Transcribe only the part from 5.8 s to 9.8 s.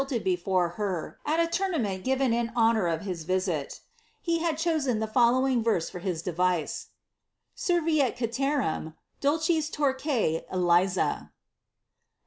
for his device:— "Smfiri afn nmn, dulni